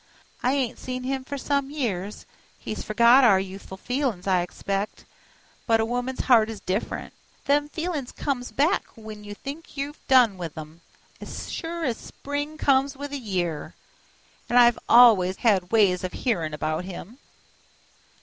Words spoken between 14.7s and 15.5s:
always